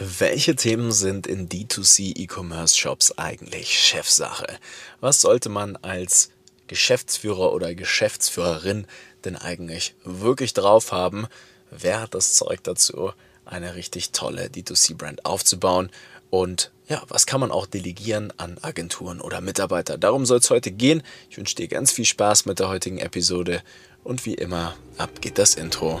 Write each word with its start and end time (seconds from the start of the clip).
Welche 0.00 0.54
Themen 0.54 0.92
sind 0.92 1.26
in 1.26 1.48
D2C 1.48 2.16
E-Commerce 2.16 2.78
Shops 2.78 3.18
eigentlich 3.18 3.76
Chefsache? 3.76 4.46
Was 5.00 5.20
sollte 5.20 5.48
man 5.48 5.74
als 5.74 6.30
Geschäftsführer 6.68 7.52
oder 7.52 7.74
Geschäftsführerin 7.74 8.86
denn 9.24 9.34
eigentlich 9.34 9.96
wirklich 10.04 10.54
drauf 10.54 10.92
haben? 10.92 11.26
Wer 11.72 12.00
hat 12.00 12.14
das 12.14 12.34
Zeug 12.34 12.62
dazu, 12.62 13.10
eine 13.44 13.74
richtig 13.74 14.12
tolle 14.12 14.46
D2C-Brand 14.46 15.26
aufzubauen? 15.26 15.90
Und 16.30 16.70
ja, 16.86 17.02
was 17.08 17.26
kann 17.26 17.40
man 17.40 17.50
auch 17.50 17.66
delegieren 17.66 18.32
an 18.36 18.56
Agenturen 18.62 19.20
oder 19.20 19.40
Mitarbeiter? 19.40 19.98
Darum 19.98 20.26
soll 20.26 20.38
es 20.38 20.50
heute 20.50 20.70
gehen. 20.70 21.02
Ich 21.28 21.38
wünsche 21.38 21.56
dir 21.56 21.66
ganz 21.66 21.90
viel 21.90 22.04
Spaß 22.04 22.46
mit 22.46 22.60
der 22.60 22.68
heutigen 22.68 22.98
Episode 22.98 23.64
und 24.04 24.26
wie 24.26 24.34
immer, 24.34 24.76
ab 24.96 25.20
geht 25.20 25.38
das 25.38 25.56
Intro. 25.56 26.00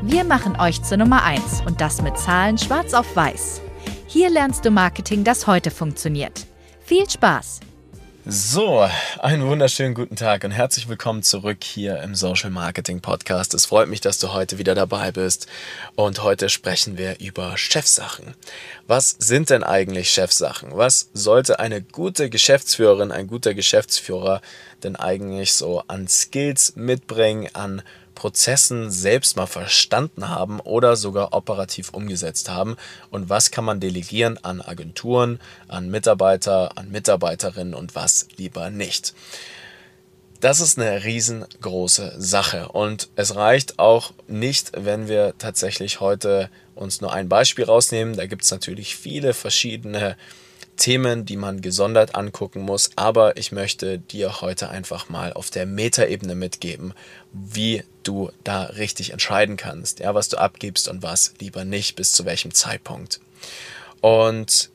Wir 0.00 0.22
machen 0.22 0.60
euch 0.60 0.80
zur 0.84 0.96
Nummer 0.96 1.24
1 1.24 1.62
und 1.66 1.80
das 1.80 2.00
mit 2.02 2.16
Zahlen 2.16 2.56
schwarz 2.56 2.94
auf 2.94 3.16
weiß. 3.16 3.60
Hier 4.06 4.30
lernst 4.30 4.64
du 4.64 4.70
Marketing, 4.70 5.24
das 5.24 5.48
heute 5.48 5.72
funktioniert. 5.72 6.46
Viel 6.84 7.10
Spaß! 7.10 7.58
So, 8.24 8.86
einen 9.20 9.46
wunderschönen 9.46 9.94
guten 9.94 10.14
Tag 10.14 10.44
und 10.44 10.50
herzlich 10.50 10.88
willkommen 10.88 11.22
zurück 11.22 11.64
hier 11.64 12.00
im 12.02 12.14
Social 12.14 12.50
Marketing 12.50 13.00
Podcast. 13.00 13.54
Es 13.54 13.66
freut 13.66 13.88
mich, 13.88 14.00
dass 14.00 14.18
du 14.18 14.32
heute 14.32 14.58
wieder 14.58 14.74
dabei 14.74 15.10
bist 15.10 15.46
und 15.96 16.22
heute 16.22 16.48
sprechen 16.48 16.96
wir 16.98 17.18
über 17.20 17.56
Chefsachen. 17.56 18.34
Was 18.86 19.16
sind 19.18 19.50
denn 19.50 19.64
eigentlich 19.64 20.10
Chefsachen? 20.10 20.76
Was 20.76 21.08
sollte 21.14 21.58
eine 21.58 21.82
gute 21.82 22.28
Geschäftsführerin, 22.30 23.10
ein 23.12 23.26
guter 23.26 23.54
Geschäftsführer 23.54 24.42
denn 24.82 24.94
eigentlich 24.94 25.54
so 25.54 25.82
an 25.88 26.06
Skills 26.06 26.76
mitbringen, 26.76 27.48
an 27.54 27.82
Prozessen 28.18 28.90
selbst 28.90 29.36
mal 29.36 29.46
verstanden 29.46 30.28
haben 30.28 30.58
oder 30.58 30.96
sogar 30.96 31.32
operativ 31.34 31.90
umgesetzt 31.90 32.48
haben 32.48 32.76
und 33.10 33.28
was 33.28 33.52
kann 33.52 33.64
man 33.64 33.78
delegieren 33.78 34.42
an 34.42 34.60
Agenturen, 34.60 35.38
an 35.68 35.88
Mitarbeiter, 35.88 36.76
an 36.76 36.90
Mitarbeiterinnen 36.90 37.74
und 37.74 37.94
was 37.94 38.26
lieber 38.36 38.70
nicht. 38.70 39.14
Das 40.40 40.58
ist 40.58 40.80
eine 40.80 41.04
riesengroße 41.04 42.14
Sache 42.18 42.70
und 42.70 43.08
es 43.14 43.36
reicht 43.36 43.78
auch 43.78 44.12
nicht, 44.26 44.72
wenn 44.74 45.06
wir 45.06 45.34
tatsächlich 45.38 46.00
heute 46.00 46.50
uns 46.74 47.00
nur 47.00 47.12
ein 47.12 47.28
Beispiel 47.28 47.66
rausnehmen. 47.66 48.16
Da 48.16 48.26
gibt 48.26 48.42
es 48.42 48.50
natürlich 48.50 48.96
viele 48.96 49.32
verschiedene 49.32 50.16
Themen, 50.78 51.26
die 51.26 51.36
man 51.36 51.60
gesondert 51.60 52.14
angucken 52.14 52.62
muss, 52.62 52.90
aber 52.96 53.36
ich 53.36 53.52
möchte 53.52 53.98
dir 53.98 54.40
heute 54.40 54.70
einfach 54.70 55.10
mal 55.10 55.34
auf 55.34 55.50
der 55.50 55.66
Metaebene 55.66 56.34
mitgeben, 56.34 56.94
wie 57.32 57.84
du 58.02 58.30
da 58.44 58.62
richtig 58.64 59.12
entscheiden 59.12 59.58
kannst, 59.58 60.00
ja, 60.00 60.14
was 60.14 60.30
du 60.30 60.38
abgibst 60.38 60.88
und 60.88 61.02
was 61.02 61.34
lieber 61.40 61.64
nicht, 61.64 61.96
bis 61.96 62.12
zu 62.12 62.24
welchem 62.24 62.54
Zeitpunkt. 62.54 63.20
Und 64.00 64.70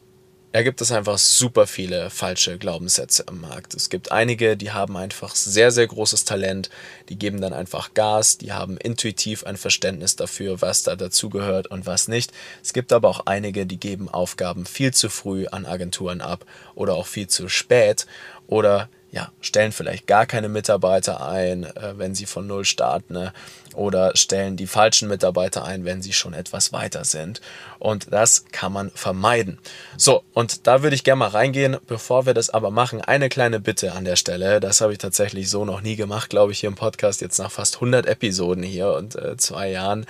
da 0.53 0.61
gibt 0.61 0.81
es 0.81 0.91
einfach 0.91 1.17
super 1.17 1.65
viele 1.65 2.11
falsche 2.11 2.59
Glaubenssätze 2.59 3.25
im 3.27 3.41
Markt. 3.41 3.73
Es 3.73 3.89
gibt 3.89 4.11
einige, 4.11 4.55
die 4.55 4.71
haben 4.71 4.95
einfach 4.95 5.33
sehr, 5.33 5.71
sehr 5.71 5.87
großes 5.87 6.25
Talent, 6.25 6.69
die 7.09 7.17
geben 7.17 7.41
dann 7.41 7.53
einfach 7.53 7.95
Gas, 7.95 8.37
die 8.37 8.53
haben 8.53 8.77
intuitiv 8.77 9.45
ein 9.45 9.57
Verständnis 9.57 10.15
dafür, 10.15 10.61
was 10.61 10.83
da 10.83 10.95
dazugehört 10.95 11.65
und 11.67 11.87
was 11.87 12.07
nicht. 12.07 12.31
Es 12.61 12.71
gibt 12.71 12.93
aber 12.93 13.09
auch 13.09 13.25
einige, 13.25 13.65
die 13.65 13.79
geben 13.79 14.09
Aufgaben 14.09 14.67
viel 14.67 14.93
zu 14.93 15.09
früh 15.09 15.47
an 15.47 15.65
Agenturen 15.65 16.21
ab 16.21 16.45
oder 16.75 16.93
auch 16.93 17.07
viel 17.07 17.27
zu 17.27 17.49
spät 17.49 18.05
oder 18.45 18.89
ja, 19.13 19.31
stellen 19.41 19.71
vielleicht 19.71 20.07
gar 20.07 20.25
keine 20.25 20.49
Mitarbeiter 20.49 21.23
ein, 21.23 21.65
äh, 21.65 21.93
wenn 21.97 22.15
sie 22.15 22.25
von 22.25 22.47
Null 22.47 22.65
starten, 22.65 23.13
ne? 23.13 23.31
oder 23.75 24.17
stellen 24.17 24.57
die 24.57 24.65
falschen 24.65 25.07
Mitarbeiter 25.07 25.63
ein, 25.63 25.85
wenn 25.85 26.01
sie 26.01 26.13
schon 26.13 26.33
etwas 26.33 26.73
weiter 26.73 27.05
sind. 27.05 27.39
Und 27.77 28.11
das 28.11 28.45
kann 28.51 28.73
man 28.73 28.89
vermeiden. 28.95 29.59
So, 29.97 30.23
und 30.33 30.65
da 30.65 30.81
würde 30.81 30.95
ich 30.95 31.03
gerne 31.03 31.19
mal 31.19 31.27
reingehen. 31.27 31.77
Bevor 31.85 32.25
wir 32.25 32.33
das 32.33 32.49
aber 32.49 32.71
machen, 32.71 33.01
eine 33.01 33.29
kleine 33.29 33.59
Bitte 33.59 33.93
an 33.93 34.03
der 34.03 34.15
Stelle. 34.15 34.59
Das 34.59 34.81
habe 34.81 34.93
ich 34.93 34.97
tatsächlich 34.97 35.47
so 35.47 35.63
noch 35.63 35.81
nie 35.81 35.95
gemacht, 35.95 36.31
glaube 36.31 36.51
ich, 36.51 36.61
hier 36.61 36.69
im 36.69 36.75
Podcast, 36.75 37.21
jetzt 37.21 37.37
nach 37.37 37.51
fast 37.51 37.75
100 37.75 38.07
Episoden 38.07 38.63
hier 38.63 38.93
und 38.93 39.15
äh, 39.15 39.37
zwei 39.37 39.69
Jahren 39.69 40.07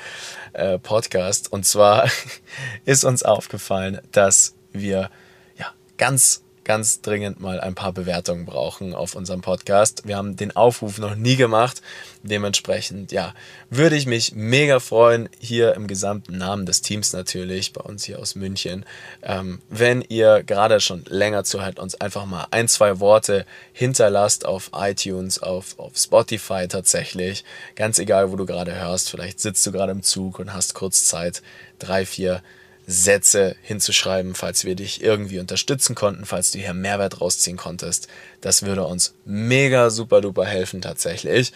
äh, 0.53 0.79
Podcast. 0.79 1.51
Und 1.51 1.65
zwar 1.65 2.09
ist 2.85 3.03
uns 3.03 3.23
aufgefallen, 3.23 3.99
dass 4.13 4.55
wir 4.71 5.09
ja 5.57 5.73
ganz 5.97 6.41
ganz 6.63 7.01
dringend 7.01 7.39
mal 7.39 7.59
ein 7.59 7.75
paar 7.75 7.91
Bewertungen 7.91 8.45
brauchen 8.45 8.93
auf 8.93 9.15
unserem 9.15 9.41
Podcast. 9.41 10.07
Wir 10.07 10.17
haben 10.17 10.35
den 10.35 10.55
Aufruf 10.55 10.97
noch 10.97 11.15
nie 11.15 11.35
gemacht. 11.35 11.81
Dementsprechend, 12.23 13.11
ja, 13.11 13.33
würde 13.69 13.95
ich 13.95 14.05
mich 14.05 14.33
mega 14.33 14.79
freuen, 14.79 15.29
hier 15.39 15.73
im 15.75 15.87
gesamten 15.87 16.37
Namen 16.37 16.65
des 16.65 16.81
Teams 16.81 17.11
natürlich, 17.11 17.73
bei 17.73 17.81
uns 17.81 18.05
hier 18.05 18.19
aus 18.19 18.35
München, 18.35 18.85
ähm, 19.21 19.61
wenn 19.69 20.01
ihr 20.01 20.43
gerade 20.43 20.79
schon 20.79 21.03
länger 21.07 21.43
zuhört, 21.43 21.79
uns 21.79 21.95
einfach 21.99 22.25
mal 22.25 22.47
ein, 22.51 22.67
zwei 22.67 22.99
Worte 22.99 23.45
hinterlasst 23.73 24.45
auf 24.45 24.71
iTunes, 24.73 25.41
auf, 25.41 25.77
auf 25.79 25.97
Spotify 25.97 26.67
tatsächlich. 26.67 27.43
Ganz 27.75 27.99
egal, 27.99 28.31
wo 28.31 28.37
du 28.37 28.45
gerade 28.45 28.73
hörst. 28.73 29.09
Vielleicht 29.09 29.39
sitzt 29.39 29.65
du 29.65 29.71
gerade 29.71 29.91
im 29.91 30.03
Zug 30.03 30.39
und 30.39 30.53
hast 30.53 30.75
kurz 30.75 31.05
Zeit, 31.05 31.41
drei, 31.79 32.05
vier 32.05 32.41
Sätze 32.85 33.55
hinzuschreiben, 33.61 34.35
falls 34.35 34.65
wir 34.65 34.75
dich 34.75 35.01
irgendwie 35.01 35.39
unterstützen 35.39 35.95
konnten, 35.95 36.25
falls 36.25 36.51
du 36.51 36.59
hier 36.59 36.73
Mehrwert 36.73 37.21
rausziehen 37.21 37.57
konntest. 37.57 38.07
Das 38.41 38.63
würde 38.63 38.83
uns 38.83 39.13
mega 39.25 39.89
super 39.89 40.21
duper 40.21 40.45
helfen 40.45 40.81
tatsächlich. 40.81 41.53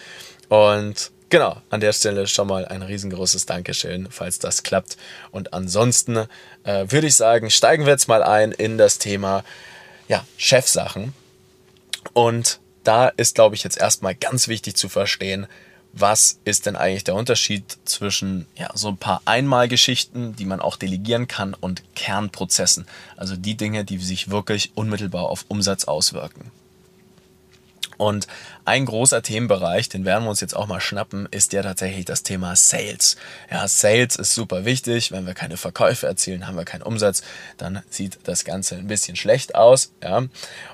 Und 0.48 1.10
genau, 1.28 1.60
an 1.70 1.80
der 1.80 1.92
Stelle 1.92 2.26
schon 2.26 2.48
mal 2.48 2.64
ein 2.64 2.82
riesengroßes 2.82 3.46
Dankeschön, 3.46 4.08
falls 4.10 4.38
das 4.38 4.62
klappt. 4.62 4.96
Und 5.30 5.52
ansonsten 5.52 6.26
äh, 6.64 6.86
würde 6.88 7.06
ich 7.06 7.16
sagen, 7.16 7.50
steigen 7.50 7.84
wir 7.84 7.92
jetzt 7.92 8.08
mal 8.08 8.22
ein 8.22 8.52
in 8.52 8.78
das 8.78 8.98
Thema 8.98 9.44
ja, 10.08 10.26
Chefsachen. 10.38 11.12
Und 12.14 12.60
da 12.84 13.08
ist, 13.08 13.34
glaube 13.34 13.54
ich, 13.54 13.64
jetzt 13.64 13.78
erstmal 13.78 14.14
ganz 14.14 14.48
wichtig 14.48 14.76
zu 14.76 14.88
verstehen, 14.88 15.46
was 16.00 16.38
ist 16.44 16.66
denn 16.66 16.76
eigentlich 16.76 17.04
der 17.04 17.14
Unterschied 17.14 17.78
zwischen 17.84 18.46
ja, 18.56 18.70
so 18.74 18.88
ein 18.88 18.96
paar 18.96 19.22
Einmalgeschichten, 19.24 20.36
die 20.36 20.44
man 20.44 20.60
auch 20.60 20.76
delegieren 20.76 21.28
kann, 21.28 21.54
und 21.54 21.82
Kernprozessen. 21.94 22.86
Also 23.16 23.36
die 23.36 23.56
Dinge, 23.56 23.84
die 23.84 23.98
sich 23.98 24.30
wirklich 24.30 24.72
unmittelbar 24.74 25.24
auf 25.24 25.44
Umsatz 25.48 25.84
auswirken. 25.84 26.50
Und 27.98 28.26
ein 28.64 28.86
großer 28.86 29.22
Themenbereich, 29.22 29.88
den 29.88 30.04
werden 30.04 30.24
wir 30.24 30.30
uns 30.30 30.40
jetzt 30.40 30.56
auch 30.56 30.66
mal 30.66 30.80
schnappen, 30.80 31.28
ist 31.30 31.52
ja 31.52 31.62
tatsächlich 31.62 32.04
das 32.06 32.22
Thema 32.22 32.56
Sales. 32.56 33.16
Ja, 33.50 33.68
Sales 33.68 34.16
ist 34.16 34.34
super 34.34 34.64
wichtig. 34.64 35.12
Wenn 35.12 35.26
wir 35.26 35.34
keine 35.34 35.56
Verkäufe 35.56 36.06
erzielen, 36.06 36.46
haben 36.46 36.56
wir 36.56 36.64
keinen 36.64 36.82
Umsatz, 36.82 37.22
dann 37.56 37.82
sieht 37.90 38.18
das 38.24 38.44
Ganze 38.44 38.76
ein 38.76 38.86
bisschen 38.86 39.16
schlecht 39.16 39.54
aus. 39.54 39.92
Ja, 40.02 40.22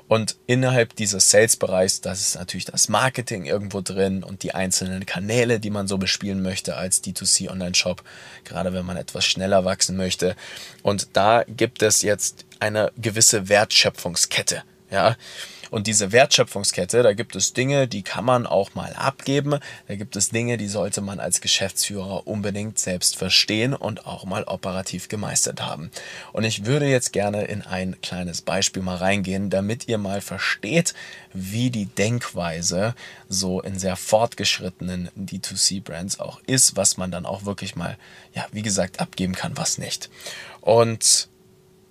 und 0.07 0.37
innerhalb 0.47 0.95
dieses 0.97 1.31
Sales-Bereichs, 1.31 2.03
das 2.03 2.21
ist 2.21 2.35
natürlich 2.37 2.67
das 2.67 2.89
Marketing 2.89 3.47
irgendwo 3.47 3.81
drin 3.81 4.23
und 4.23 4.43
die 4.43 4.55
einzelnen 4.55 5.07
Kanäle, 5.07 5.61
die 5.61 5.71
man 5.71 5.89
so 5.89 5.97
bespielen 5.97 6.43
möchte 6.43 6.77
als 6.77 7.03
D2C 7.03 7.51
Online-Shop, 7.51 8.03
gerade 8.45 8.75
wenn 8.75 8.85
man 8.85 8.99
etwas 8.99 9.25
schneller 9.25 9.65
wachsen 9.65 9.97
möchte. 9.97 10.37
Und 10.83 11.09
da 11.15 11.45
gibt 11.49 11.83
es 11.83 12.03
jetzt 12.03 12.45
eine 12.61 12.93
gewisse 12.99 13.49
Wertschöpfungskette. 13.49 14.63
Ja, 14.91 15.17
und 15.75 15.89
diese 15.89 16.13
Wertschöpfungskette, 16.13 17.03
da 17.03 17.15
gibt 17.15 17.35
es 17.35 17.53
Dinge, 17.53 17.89
die 17.89 18.05
kann 18.05 18.25
man 18.25 18.47
auch 18.47 18.77
mal 18.77 18.93
abgeben. 18.93 19.59
Da 19.89 19.97
gibt 19.97 20.15
es 20.15 20.29
Dinge, 20.29 20.57
die 20.57 20.69
sollte 20.69 21.01
man 21.01 21.19
als 21.19 21.41
Geschäftsführer 21.41 22.29
unbedingt 22.29 22.79
selbst 22.79 23.17
verstehen 23.17 23.75
und 23.75 24.07
auch 24.07 24.25
mal 24.25 24.45
operativ 24.45 25.09
gemeistert 25.09 25.63
haben. 25.63 25.91
Und 26.33 26.45
ich 26.45 26.65
würde 26.65 26.87
jetzt 26.87 27.13
gerne 27.13 27.47
in 27.47 27.63
ein 27.63 28.01
kleines 28.03 28.41
Beispiel 28.41 28.85
mal 28.85 28.99
reingehen, 28.99 29.51
damit 29.51 29.89
ihr 29.89 29.99
mal 29.99 30.21
versteht, 30.21 30.95
wie 31.33 31.71
die 31.71 31.87
Denkweise 31.87 32.95
so 33.29 33.61
in 33.61 33.77
sehr 33.77 33.97
fortgeschrittenen 33.97 35.11
D2C-Brands 35.19 36.21
auch 36.21 36.41
ist, 36.47 36.77
was 36.77 36.99
man 36.99 37.11
dann 37.11 37.27
auch 37.27 37.47
wirklich 37.47 37.75
mal, 37.75 37.99
ja, 38.33 38.47
wie 38.53 38.63
gesagt, 38.63 39.01
abgeben 39.01 39.35
kann, 39.35 39.57
was 39.57 39.79
nicht. 39.79 40.09
Und 40.61 41.29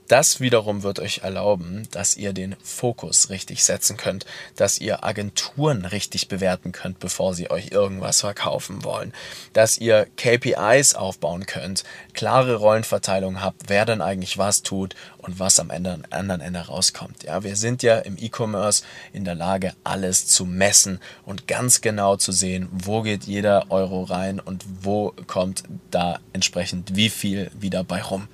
das 0.07 0.39
wiederum 0.39 0.83
wird 0.83 1.00
euch 1.00 1.19
erlauben, 1.19 1.88
dass 1.91 2.17
ihr 2.17 2.33
den 2.33 2.55
Fokus 2.61 3.29
richtig 3.29 3.63
setzen 3.63 3.97
könnt, 3.97 4.25
dass 4.55 4.79
ihr 4.79 5.03
Agenturen 5.03 5.85
richtig 5.85 6.27
bewerten 6.27 6.71
könnt, 6.71 7.00
bevor 7.00 7.33
sie 7.33 7.50
euch 7.50 7.71
irgendwas 7.71 8.21
verkaufen 8.21 8.83
wollen, 8.83 9.13
dass 9.53 9.77
ihr 9.77 10.07
KPIs 10.17 10.95
aufbauen 10.95 11.45
könnt, 11.45 11.83
klare 12.13 12.55
Rollenverteilung 12.55 13.41
habt, 13.41 13.63
wer 13.67 13.85
denn 13.85 14.01
eigentlich 14.01 14.38
was 14.38 14.63
tut 14.63 14.95
und 15.17 15.39
was 15.39 15.59
am 15.59 15.71
anderen 15.71 16.41
Ende 16.41 16.59
rauskommt. 16.59 17.23
Ja, 17.23 17.44
wir 17.44 17.55
sind 17.55 17.81
ja 17.83 18.00
im 18.00 18.17
E-Commerce 18.17 18.83
in 19.13 19.25
der 19.25 19.35
Lage, 19.35 19.73
alles 19.83 20.27
zu 20.27 20.45
messen 20.45 21.00
und 21.25 21.47
ganz 21.47 21.81
genau 21.81 22.17
zu 22.17 22.31
sehen, 22.31 22.67
wo 22.71 23.01
geht 23.01 23.23
jeder 23.23 23.71
Euro 23.71 24.03
rein 24.03 24.39
und 24.39 24.65
wo 24.81 25.13
kommt 25.27 25.63
da 25.91 26.19
entsprechend 26.33 26.95
wie 26.95 27.09
viel 27.09 27.51
wieder 27.59 27.83
bei 27.83 28.01
rum. 28.01 28.27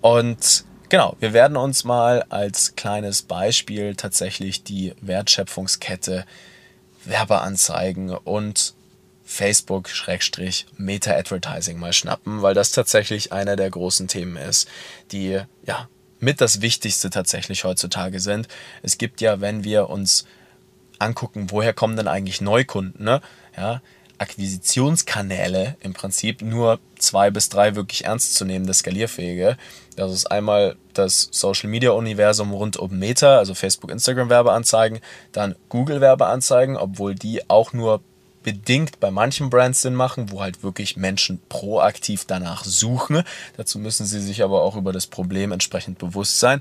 Und 0.00 0.64
Genau, 0.94 1.16
wir 1.18 1.32
werden 1.32 1.56
uns 1.56 1.82
mal 1.82 2.22
als 2.28 2.76
kleines 2.76 3.22
Beispiel 3.22 3.96
tatsächlich 3.96 4.62
die 4.62 4.94
Wertschöpfungskette 5.00 6.24
Werbeanzeigen 7.04 8.10
und 8.10 8.74
Facebook-Meta-Advertising 9.24 11.80
mal 11.80 11.92
schnappen, 11.92 12.42
weil 12.42 12.54
das 12.54 12.70
tatsächlich 12.70 13.32
einer 13.32 13.56
der 13.56 13.70
großen 13.70 14.06
Themen 14.06 14.36
ist, 14.36 14.68
die 15.10 15.40
ja 15.66 15.88
mit 16.20 16.40
das 16.40 16.60
Wichtigste 16.60 17.10
tatsächlich 17.10 17.64
heutzutage 17.64 18.20
sind. 18.20 18.46
Es 18.84 18.96
gibt 18.96 19.20
ja, 19.20 19.40
wenn 19.40 19.64
wir 19.64 19.90
uns 19.90 20.26
angucken, 21.00 21.50
woher 21.50 21.72
kommen 21.72 21.96
denn 21.96 22.06
eigentlich 22.06 22.40
Neukunden, 22.40 23.02
ne? 23.02 23.20
Ja, 23.56 23.82
Akquisitionskanäle 24.18 25.76
im 25.80 25.92
Prinzip 25.92 26.40
nur 26.40 26.78
zwei 27.00 27.32
bis 27.32 27.48
drei 27.48 27.74
wirklich 27.74 28.04
ernstzunehmende 28.04 28.72
skalierfähige. 28.72 29.56
Das 29.96 30.12
ist 30.12 30.30
einmal 30.30 30.76
das 30.98 31.28
Social 31.30 31.68
Media 31.68 31.90
Universum 31.90 32.52
rund 32.52 32.76
um 32.76 32.98
Meta, 32.98 33.38
also 33.38 33.54
Facebook, 33.54 33.90
Instagram 33.90 34.30
Werbeanzeigen, 34.30 35.00
dann 35.32 35.54
Google 35.68 36.00
Werbeanzeigen, 36.00 36.76
obwohl 36.76 37.14
die 37.14 37.48
auch 37.48 37.72
nur 37.72 38.00
bedingt 38.42 39.00
bei 39.00 39.10
manchen 39.10 39.50
Brands 39.50 39.82
Sinn 39.82 39.94
machen, 39.94 40.30
wo 40.30 40.40
halt 40.40 40.62
wirklich 40.62 40.96
Menschen 40.96 41.40
proaktiv 41.48 42.26
danach 42.26 42.64
suchen. 42.64 43.24
Dazu 43.56 43.78
müssen 43.78 44.06
sie 44.06 44.20
sich 44.20 44.44
aber 44.44 44.62
auch 44.62 44.76
über 44.76 44.92
das 44.92 45.06
Problem 45.08 45.50
entsprechend 45.50 45.98
bewusst 45.98 46.38
sein. 46.38 46.60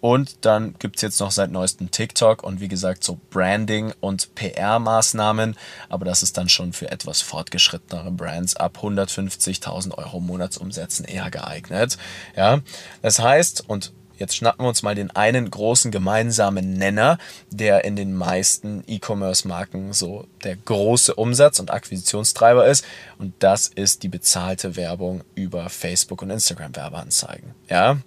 Und 0.00 0.44
dann 0.44 0.74
gibt 0.78 0.96
es 0.96 1.02
jetzt 1.02 1.20
noch 1.20 1.30
seit 1.30 1.50
neuestem 1.50 1.90
TikTok 1.90 2.44
und 2.44 2.60
wie 2.60 2.68
gesagt 2.68 3.02
so 3.02 3.18
Branding 3.30 3.92
und 4.00 4.34
PR-Maßnahmen, 4.34 5.56
aber 5.88 6.04
das 6.04 6.22
ist 6.22 6.36
dann 6.38 6.48
schon 6.48 6.72
für 6.72 6.90
etwas 6.90 7.20
fortgeschrittenere 7.20 8.10
Brands 8.10 8.56
ab 8.56 8.78
150.000 8.82 9.96
Euro 9.98 10.20
Monatsumsätzen 10.20 11.04
eher 11.04 11.30
geeignet. 11.30 11.98
Ja, 12.36 12.60
das 13.02 13.18
heißt, 13.18 13.68
und 13.68 13.92
Jetzt 14.18 14.34
schnappen 14.34 14.64
wir 14.64 14.68
uns 14.68 14.82
mal 14.82 14.96
den 14.96 15.12
einen 15.12 15.48
großen 15.48 15.92
gemeinsamen 15.92 16.72
Nenner, 16.72 17.18
der 17.50 17.84
in 17.84 17.94
den 17.94 18.12
meisten 18.12 18.82
E-Commerce-Marken 18.86 19.92
so 19.92 20.26
der 20.42 20.56
große 20.56 21.14
Umsatz- 21.14 21.60
und 21.60 21.70
Akquisitionstreiber 21.70 22.66
ist. 22.66 22.84
Und 23.18 23.32
das 23.38 23.68
ist 23.68 24.02
die 24.02 24.08
bezahlte 24.08 24.74
Werbung 24.74 25.22
über 25.36 25.70
Facebook 25.70 26.22
und 26.22 26.30
Instagram 26.30 26.74
Werbeanzeigen. 26.74 27.54
Ja, 27.68 27.98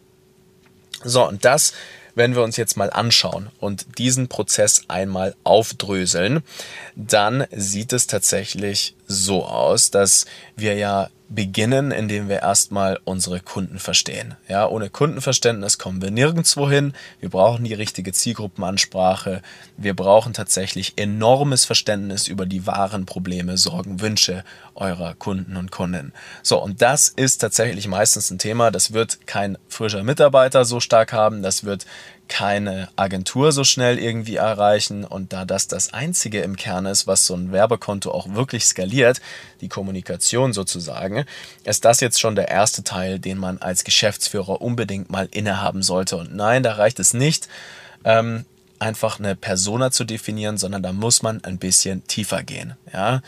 so, 1.04 1.28
und 1.28 1.46
das 1.46 1.74
wenn 2.16 2.36
wir 2.36 2.44
uns 2.44 2.58
jetzt 2.58 2.78
mal 2.78 2.90
anschauen 2.90 3.50
und 3.60 3.98
diesen 3.98 4.28
Prozess 4.28 4.84
einmal 4.88 5.36
aufdröseln, 5.44 6.44
dann 6.96 7.46
sieht 7.52 7.94
es 7.94 8.08
tatsächlich 8.08 8.96
so 9.12 9.46
aus, 9.46 9.92
dass 9.92 10.26
wir 10.56 10.76
ja 10.76 11.10
beginnen, 11.34 11.92
indem 11.92 12.28
wir 12.28 12.42
erstmal 12.42 13.00
unsere 13.06 13.40
Kunden 13.40 13.80
verstehen. 13.80 14.36
Ja, 14.50 14.68
ohne 14.68 14.90
Kundenverständnis 14.90 15.78
kommen 15.78 16.02
wir 16.02 16.12
nirgendwo 16.12 16.70
hin. 16.70 16.94
Wir 17.22 17.30
brauchen 17.30 17.64
die 17.64 17.74
richtige 17.74 18.12
Zielgruppenansprache. 18.12 19.42
Wir 19.78 19.96
brauchen 19.96 20.34
tatsächlich 20.34 20.94
enormes 20.98 21.64
Verständnis 21.64 22.28
über 22.28 22.46
die 22.46 22.68
wahren 22.68 23.06
Probleme, 23.06 23.58
Sorgen, 23.58 24.02
Wünsche 24.02 24.44
eurer 24.76 25.14
Kunden 25.16 25.56
und 25.56 25.72
Kunden. 25.72 26.12
So, 26.44 26.62
und 26.62 26.82
das 26.82 27.08
ist 27.08 27.38
tatsächlich 27.38 27.88
meistens 27.88 28.30
ein 28.30 28.40
Thema, 28.40 28.70
das 28.72 28.92
wird 28.92 29.26
kein 29.26 29.58
frischer 29.70 30.04
Mitarbeiter 30.04 30.66
so 30.66 30.80
stark 30.82 31.14
haben, 31.14 31.44
das 31.44 31.64
wird 31.64 31.86
keine 32.32 32.88
Agentur 32.96 33.52
so 33.52 33.66
schnell 33.66 34.00
irgendwie 34.00 34.38
erreichen. 34.38 35.04
Und 35.04 35.34
da 35.34 35.44
das 35.44 35.68
das 35.68 35.94
Einzige 35.94 36.40
im 36.40 36.56
Kern 36.56 36.86
ist, 36.86 37.06
was 37.06 37.28
so 37.28 37.36
ein 37.36 37.52
Werbekonto 37.52 38.10
auch 38.10 38.34
wirklich 38.34 38.64
skaliert, 38.64 39.20
die 39.60 39.68
Kommunikation 39.68 40.54
sozusagen, 40.54 41.26
ist 41.66 41.84
das 41.84 42.00
jetzt 42.00 42.22
schon 42.22 42.36
der 42.36 42.48
erste 42.48 42.86
Teil, 42.86 43.20
den 43.20 43.38
man 43.38 43.58
als 43.58 43.84
Geschäftsführer 43.84 44.62
unbedingt 44.62 45.10
mal 45.10 45.28
innehaben 45.30 45.84
sollte. 45.84 46.16
Und 46.16 46.34
nein, 46.34 46.64
da 46.64 46.76
reicht 46.76 47.00
es 47.02 47.14
nicht. 47.14 47.50
Ähm, 48.06 48.46
einfach 48.80 49.20
eine 49.20 49.36
Persona 49.36 49.92
zu 49.92 50.06
definieren, 50.06 50.58
sondern 50.58 50.82
da 50.82 50.94
muss 50.94 51.22
man 51.24 51.44
ein 51.44 51.58
bisschen 51.58 52.08
tiefer 52.08 52.44
gehen. 52.44 52.76
Ja? 52.94 53.22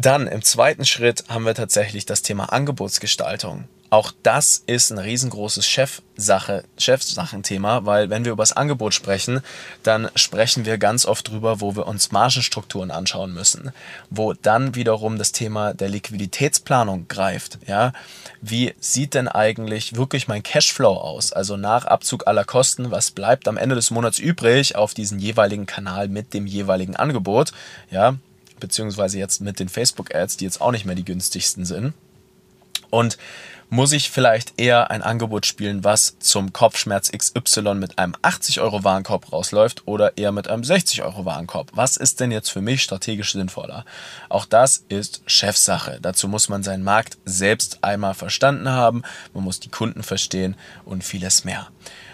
Dann 0.00 0.28
im 0.28 0.40
zweiten 0.40 0.86
Schritt 0.86 1.24
haben 1.28 1.44
wir 1.44 1.54
tatsächlich 1.54 2.06
das 2.06 2.22
Thema 2.22 2.44
Angebotsgestaltung. 2.46 3.64
Auch 3.90 4.12
das 4.22 4.62
ist 4.66 4.90
ein 4.90 4.98
riesengroßes 4.98 5.66
Chefsache, 5.66 6.64
Chefsachenthema, 6.78 7.84
weil 7.84 8.08
wenn 8.08 8.24
wir 8.24 8.32
über 8.32 8.42
das 8.42 8.54
Angebot 8.54 8.94
sprechen, 8.94 9.42
dann 9.82 10.08
sprechen 10.14 10.64
wir 10.64 10.78
ganz 10.78 11.04
oft 11.04 11.28
drüber, 11.28 11.60
wo 11.60 11.76
wir 11.76 11.86
uns 11.86 12.12
Margenstrukturen 12.12 12.90
anschauen 12.90 13.34
müssen, 13.34 13.72
wo 14.08 14.32
dann 14.32 14.74
wiederum 14.74 15.18
das 15.18 15.32
Thema 15.32 15.74
der 15.74 15.90
Liquiditätsplanung 15.90 17.06
greift. 17.08 17.58
Ja, 17.66 17.92
wie 18.40 18.74
sieht 18.80 19.12
denn 19.12 19.28
eigentlich 19.28 19.96
wirklich 19.96 20.28
mein 20.28 20.42
Cashflow 20.42 20.94
aus? 20.94 21.34
Also 21.34 21.58
nach 21.58 21.84
Abzug 21.84 22.26
aller 22.26 22.44
Kosten, 22.44 22.90
was 22.90 23.10
bleibt 23.10 23.48
am 23.48 23.58
Ende 23.58 23.74
des 23.74 23.90
Monats 23.90 24.18
übrig 24.18 24.76
auf 24.76 24.94
diesen 24.94 25.18
jeweiligen 25.18 25.66
Kanal 25.66 26.08
mit 26.08 26.32
dem 26.32 26.46
jeweiligen 26.46 26.96
Angebot? 26.96 27.52
Ja, 27.90 28.16
beziehungsweise 28.60 29.18
jetzt 29.18 29.40
mit 29.40 29.58
den 29.58 29.68
Facebook 29.68 30.14
Ads, 30.14 30.36
die 30.36 30.44
jetzt 30.44 30.60
auch 30.60 30.70
nicht 30.70 30.84
mehr 30.84 30.94
die 30.94 31.04
günstigsten 31.04 31.64
sind. 31.64 31.94
Und 32.90 33.18
muss 33.72 33.92
ich 33.92 34.10
vielleicht 34.10 34.60
eher 34.60 34.90
ein 34.90 35.00
Angebot 35.00 35.46
spielen, 35.46 35.84
was 35.84 36.18
zum 36.18 36.52
Kopfschmerz 36.52 37.12
XY 37.12 37.74
mit 37.74 38.00
einem 38.00 38.16
80 38.20 38.60
Euro 38.60 38.82
Warenkorb 38.82 39.32
rausläuft 39.32 39.86
oder 39.86 40.18
eher 40.18 40.32
mit 40.32 40.48
einem 40.48 40.64
60 40.64 41.04
Euro 41.04 41.24
Warenkorb? 41.24 41.70
Was 41.72 41.96
ist 41.96 42.18
denn 42.18 42.32
jetzt 42.32 42.50
für 42.50 42.60
mich 42.60 42.82
strategisch 42.82 43.32
sinnvoller? 43.32 43.84
Auch 44.28 44.44
das 44.44 44.84
ist 44.88 45.22
Chefsache. 45.26 46.00
Dazu 46.02 46.26
muss 46.26 46.48
man 46.48 46.64
seinen 46.64 46.82
Markt 46.82 47.18
selbst 47.24 47.78
einmal 47.82 48.14
verstanden 48.14 48.70
haben, 48.70 49.02
man 49.34 49.44
muss 49.44 49.60
die 49.60 49.70
Kunden 49.70 50.02
verstehen 50.02 50.56
und 50.84 51.04
vieles 51.04 51.44
mehr. 51.44 51.68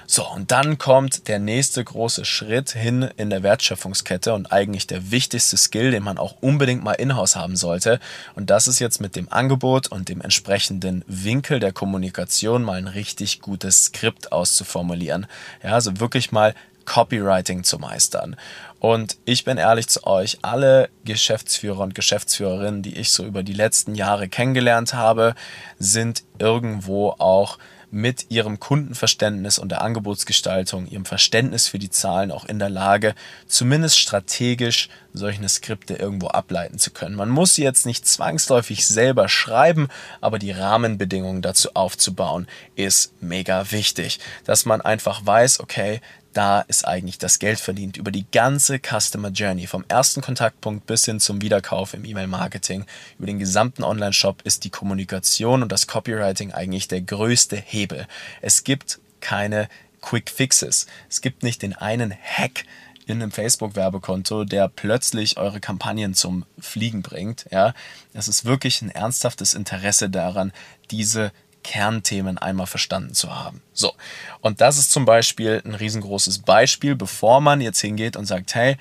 So, 0.08 0.28
und 0.28 0.52
dann 0.52 0.78
kommt 0.78 1.26
der 1.26 1.40
nächste 1.40 1.82
große 1.82 2.24
Schritt 2.24 2.70
hin 2.70 3.10
in 3.16 3.28
der 3.28 3.42
Wertschöpfungskette 3.42 4.34
und 4.34 4.52
eigentlich 4.52 4.86
der 4.86 5.10
wichtigste 5.10 5.56
Skill, 5.56 5.90
den 5.90 6.04
man 6.04 6.18
auch 6.18 6.36
unbedingt 6.40 6.84
mal 6.84 6.92
in-house 6.92 7.34
haben 7.34 7.56
sollte. 7.56 7.98
Und 8.36 8.50
das 8.50 8.68
ist 8.68 8.78
jetzt 8.78 9.00
mit 9.00 9.16
dem 9.16 9.30
Angebot 9.32 9.88
und 9.88 10.08
dem 10.08 10.20
entsprechenden 10.20 11.04
Winkel 11.08 11.58
der 11.58 11.72
Kommunikation 11.72 12.62
mal 12.62 12.78
ein 12.78 12.86
richtig 12.86 13.40
gutes 13.40 13.86
Skript 13.86 14.30
auszuformulieren. 14.30 15.26
Ja, 15.62 15.72
also 15.72 15.98
wirklich 15.98 16.30
mal 16.30 16.54
Copywriting 16.84 17.64
zu 17.64 17.78
meistern. 17.78 18.36
Und 18.78 19.16
ich 19.24 19.44
bin 19.44 19.58
ehrlich 19.58 19.88
zu 19.88 20.06
euch, 20.06 20.38
alle 20.42 20.88
Geschäftsführer 21.04 21.80
und 21.80 21.94
Geschäftsführerinnen, 21.96 22.82
die 22.82 22.96
ich 22.96 23.10
so 23.10 23.24
über 23.24 23.42
die 23.42 23.54
letzten 23.54 23.96
Jahre 23.96 24.28
kennengelernt 24.28 24.94
habe, 24.94 25.34
sind 25.78 26.22
irgendwo 26.38 27.10
auch 27.18 27.58
mit 27.96 28.26
ihrem 28.28 28.60
Kundenverständnis 28.60 29.58
und 29.58 29.70
der 29.70 29.80
Angebotsgestaltung, 29.80 30.86
ihrem 30.86 31.06
Verständnis 31.06 31.66
für 31.66 31.78
die 31.78 31.88
Zahlen 31.88 32.30
auch 32.30 32.44
in 32.44 32.58
der 32.58 32.68
Lage, 32.68 33.14
zumindest 33.46 33.98
strategisch 33.98 34.90
solche 35.14 35.48
Skripte 35.48 35.94
irgendwo 35.94 36.28
ableiten 36.28 36.78
zu 36.78 36.90
können. 36.90 37.16
Man 37.16 37.30
muss 37.30 37.54
sie 37.54 37.62
jetzt 37.62 37.86
nicht 37.86 38.06
zwangsläufig 38.06 38.86
selber 38.86 39.30
schreiben, 39.30 39.88
aber 40.20 40.38
die 40.38 40.50
Rahmenbedingungen 40.50 41.40
dazu 41.40 41.70
aufzubauen, 41.72 42.46
ist 42.74 43.14
mega 43.22 43.72
wichtig. 43.72 44.20
Dass 44.44 44.66
man 44.66 44.82
einfach 44.82 45.24
weiß, 45.24 45.60
okay, 45.60 46.02
da 46.36 46.60
ist 46.60 46.86
eigentlich 46.86 47.18
das 47.18 47.38
Geld 47.38 47.58
verdient 47.58 47.96
über 47.96 48.10
die 48.10 48.26
ganze 48.30 48.78
Customer 48.78 49.30
Journey, 49.30 49.66
vom 49.66 49.84
ersten 49.88 50.20
Kontaktpunkt 50.20 50.86
bis 50.86 51.04
hin 51.04 51.18
zum 51.18 51.40
Wiederkauf 51.40 51.94
im 51.94 52.04
E-Mail-Marketing, 52.04 52.84
über 53.18 53.26
den 53.26 53.38
gesamten 53.38 53.82
Online-Shop 53.82 54.42
ist 54.42 54.64
die 54.64 54.70
Kommunikation 54.70 55.62
und 55.62 55.72
das 55.72 55.86
Copywriting 55.86 56.52
eigentlich 56.52 56.88
der 56.88 57.00
größte 57.00 57.56
Hebel. 57.56 58.06
Es 58.42 58.64
gibt 58.64 59.00
keine 59.20 59.68
Quick 60.02 60.30
Fixes. 60.30 60.86
Es 61.08 61.20
gibt 61.20 61.42
nicht 61.42 61.62
den 61.62 61.72
einen 61.72 62.12
Hack, 62.12 62.64
in 63.06 63.22
einem 63.22 63.30
Facebook-Werbekonto, 63.30 64.44
der 64.44 64.68
plötzlich 64.68 65.38
eure 65.38 65.60
Kampagnen 65.60 66.14
zum 66.14 66.44
Fliegen 66.58 67.02
bringt. 67.02 67.46
Ja, 67.52 67.72
es 68.12 68.26
ist 68.26 68.44
wirklich 68.44 68.82
ein 68.82 68.90
ernsthaftes 68.90 69.54
Interesse 69.54 70.10
daran, 70.10 70.52
diese 70.90 71.32
Kernthemen 71.66 72.38
einmal 72.38 72.68
verstanden 72.68 73.12
zu 73.12 73.34
haben. 73.34 73.60
So, 73.72 73.92
und 74.40 74.60
das 74.60 74.78
ist 74.78 74.92
zum 74.92 75.04
Beispiel 75.04 75.60
ein 75.64 75.74
riesengroßes 75.74 76.38
Beispiel, 76.38 76.94
bevor 76.94 77.40
man 77.40 77.60
jetzt 77.60 77.80
hingeht 77.80 78.16
und 78.16 78.24
sagt, 78.24 78.54
hey, 78.54 78.76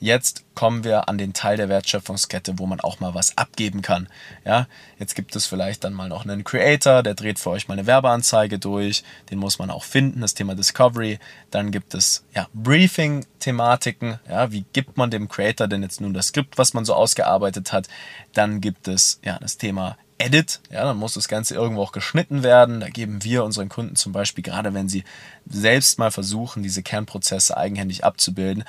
jetzt 0.00 0.44
kommen 0.56 0.82
wir 0.82 1.08
an 1.08 1.16
den 1.16 1.32
Teil 1.32 1.56
der 1.56 1.68
Wertschöpfungskette, 1.68 2.58
wo 2.58 2.66
man 2.66 2.80
auch 2.80 2.98
mal 2.98 3.14
was 3.14 3.38
abgeben 3.38 3.82
kann. 3.82 4.08
Ja, 4.44 4.66
jetzt 4.98 5.14
gibt 5.14 5.36
es 5.36 5.46
vielleicht 5.46 5.84
dann 5.84 5.92
mal 5.92 6.08
noch 6.08 6.24
einen 6.24 6.42
Creator, 6.42 7.04
der 7.04 7.14
dreht 7.14 7.38
für 7.38 7.50
euch 7.50 7.68
mal 7.68 7.74
eine 7.74 7.86
Werbeanzeige 7.86 8.58
durch, 8.58 9.04
den 9.30 9.38
muss 9.38 9.60
man 9.60 9.70
auch 9.70 9.84
finden, 9.84 10.20
das 10.20 10.34
Thema 10.34 10.56
Discovery. 10.56 11.20
Dann 11.52 11.70
gibt 11.70 11.94
es 11.94 12.24
ja 12.34 12.48
Briefing-Thematiken, 12.52 14.18
ja, 14.28 14.50
wie 14.50 14.64
gibt 14.72 14.96
man 14.96 15.12
dem 15.12 15.28
Creator 15.28 15.68
denn 15.68 15.84
jetzt 15.84 16.00
nun 16.00 16.14
das 16.14 16.28
Skript, 16.28 16.58
was 16.58 16.74
man 16.74 16.84
so 16.84 16.94
ausgearbeitet 16.94 17.72
hat? 17.72 17.86
Dann 18.32 18.60
gibt 18.60 18.88
es 18.88 19.20
ja 19.24 19.38
das 19.38 19.56
Thema 19.56 19.96
Edit, 20.24 20.60
ja, 20.70 20.84
dann 20.84 20.96
muss 20.96 21.14
das 21.14 21.28
Ganze 21.28 21.54
irgendwo 21.54 21.82
auch 21.82 21.92
geschnitten 21.92 22.42
werden. 22.42 22.80
Da 22.80 22.88
geben 22.88 23.22
wir 23.24 23.44
unseren 23.44 23.68
Kunden 23.68 23.94
zum 23.94 24.12
Beispiel, 24.12 24.42
gerade 24.42 24.72
wenn 24.72 24.88
sie 24.88 25.04
selbst 25.46 25.98
mal 25.98 26.10
versuchen, 26.10 26.62
diese 26.62 26.82
Kernprozesse 26.82 27.56
eigenhändig 27.56 28.04
abzubilden, 28.04 28.64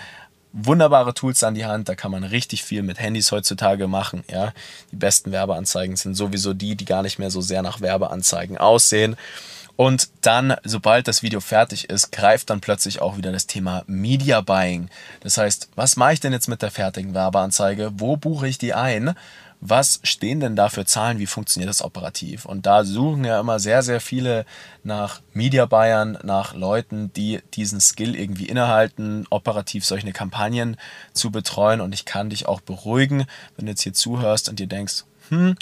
wunderbare 0.51 1.13
Tools 1.13 1.43
an 1.43 1.55
die 1.55 1.65
Hand, 1.65 1.87
da 1.87 1.95
kann 1.95 2.11
man 2.11 2.23
richtig 2.23 2.63
viel 2.63 2.83
mit 2.83 2.99
Handys 2.99 3.31
heutzutage 3.31 3.87
machen. 3.87 4.23
Ja, 4.29 4.53
die 4.91 4.97
besten 4.97 5.31
Werbeanzeigen 5.31 5.95
sind 5.95 6.15
sowieso 6.15 6.53
die, 6.53 6.75
die 6.75 6.85
gar 6.85 7.03
nicht 7.03 7.19
mehr 7.19 7.31
so 7.31 7.41
sehr 7.41 7.61
nach 7.61 7.79
Werbeanzeigen 7.79 8.57
aussehen. 8.57 9.15
Und 9.77 10.09
dann, 10.21 10.55
sobald 10.63 11.07
das 11.07 11.21
Video 11.21 11.41
fertig 11.41 11.89
ist, 11.89 12.11
greift 12.11 12.49
dann 12.49 12.61
plötzlich 12.61 13.01
auch 13.01 13.17
wieder 13.17 13.33
das 13.33 13.45
Thema 13.45 13.83
Media 13.87 14.39
Buying. 14.39 14.89
Das 15.19 15.37
heißt, 15.37 15.69
was 15.75 15.97
mache 15.97 16.13
ich 16.13 16.19
denn 16.21 16.31
jetzt 16.31 16.47
mit 16.47 16.61
der 16.61 16.71
fertigen 16.71 17.13
Werbeanzeige? 17.13 17.91
Wo 17.95 18.15
buche 18.15 18.47
ich 18.47 18.57
die 18.57 18.73
ein? 18.73 19.15
Was 19.61 19.99
stehen 20.03 20.39
denn 20.39 20.55
da 20.55 20.69
für 20.69 20.85
Zahlen, 20.85 21.19
wie 21.19 21.25
funktioniert 21.25 21.69
das 21.69 21.81
operativ? 21.81 22.45
Und 22.45 22.65
da 22.65 22.83
suchen 22.83 23.23
ja 23.23 23.39
immer 23.39 23.59
sehr, 23.59 23.81
sehr 23.83 23.99
viele 23.99 24.45
nach 24.83 25.21
Media 25.33 25.65
Buyern, 25.65 26.17
nach 26.23 26.53
Leuten, 26.53 27.11
die 27.13 27.41
diesen 27.53 27.79
Skill 27.81 28.15
irgendwie 28.15 28.45
innehalten, 28.45 29.25
operativ 29.29 29.85
solche 29.85 30.11
Kampagnen 30.11 30.77
zu 31.13 31.31
betreuen. 31.31 31.81
Und 31.81 31.93
ich 31.93 32.05
kann 32.05 32.29
dich 32.29 32.47
auch 32.47 32.61
beruhigen, 32.61 33.25
wenn 33.55 33.65
du 33.65 33.71
jetzt 33.71 33.81
hier 33.81 33.93
zuhörst 33.93 34.49
und 34.49 34.59
dir 34.59 34.67
denkst, 34.67 35.03
hm, 35.29 35.55